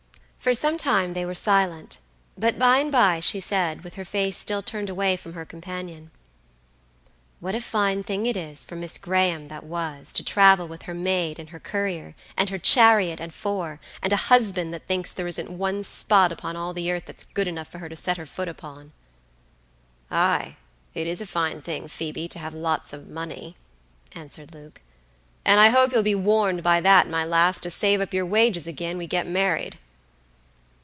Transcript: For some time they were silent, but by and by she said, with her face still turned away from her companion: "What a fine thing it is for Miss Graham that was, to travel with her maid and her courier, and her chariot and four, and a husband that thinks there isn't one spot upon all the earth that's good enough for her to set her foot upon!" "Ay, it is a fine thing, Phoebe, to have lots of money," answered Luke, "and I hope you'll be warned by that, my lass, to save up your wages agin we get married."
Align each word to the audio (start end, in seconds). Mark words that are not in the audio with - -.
For 0.41 0.55
some 0.55 0.79
time 0.79 1.13
they 1.13 1.23
were 1.23 1.35
silent, 1.35 1.99
but 2.35 2.57
by 2.57 2.77
and 2.77 2.91
by 2.91 3.19
she 3.19 3.39
said, 3.39 3.83
with 3.83 3.93
her 3.93 4.03
face 4.03 4.35
still 4.35 4.63
turned 4.63 4.89
away 4.89 5.15
from 5.15 5.33
her 5.33 5.45
companion: 5.45 6.09
"What 7.39 7.53
a 7.53 7.61
fine 7.61 8.01
thing 8.01 8.25
it 8.25 8.35
is 8.35 8.65
for 8.65 8.75
Miss 8.75 8.97
Graham 8.97 9.49
that 9.49 9.63
was, 9.63 10.11
to 10.13 10.23
travel 10.23 10.67
with 10.67 10.81
her 10.81 10.95
maid 10.95 11.37
and 11.37 11.49
her 11.51 11.59
courier, 11.59 12.15
and 12.35 12.49
her 12.49 12.57
chariot 12.57 13.19
and 13.19 13.31
four, 13.31 13.79
and 14.01 14.11
a 14.11 14.15
husband 14.33 14.73
that 14.73 14.87
thinks 14.87 15.13
there 15.13 15.27
isn't 15.27 15.55
one 15.55 15.83
spot 15.83 16.31
upon 16.31 16.55
all 16.55 16.73
the 16.73 16.91
earth 16.91 17.03
that's 17.05 17.23
good 17.23 17.47
enough 17.47 17.67
for 17.67 17.77
her 17.77 17.87
to 17.87 17.95
set 17.95 18.17
her 18.17 18.25
foot 18.25 18.47
upon!" 18.49 18.93
"Ay, 20.09 20.57
it 20.95 21.05
is 21.05 21.21
a 21.21 21.27
fine 21.27 21.61
thing, 21.61 21.87
Phoebe, 21.87 22.27
to 22.29 22.39
have 22.39 22.55
lots 22.55 22.93
of 22.93 23.07
money," 23.07 23.57
answered 24.13 24.55
Luke, 24.55 24.81
"and 25.45 25.59
I 25.61 25.67
hope 25.69 25.91
you'll 25.91 26.01
be 26.01 26.15
warned 26.15 26.63
by 26.63 26.81
that, 26.81 27.07
my 27.07 27.23
lass, 27.23 27.61
to 27.61 27.69
save 27.69 28.01
up 28.01 28.11
your 28.11 28.25
wages 28.25 28.67
agin 28.67 28.97
we 28.97 29.05
get 29.05 29.27
married." 29.27 29.77